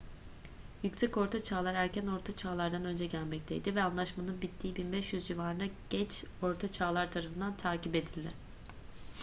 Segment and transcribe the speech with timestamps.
[0.83, 7.11] yüksek ortaçağlar erken orta çağlar'dan önce gelmekteydi ve anlaşmanın bittiği 1500 civarında geç orta çağlar
[7.11, 8.29] tarafından takip edildi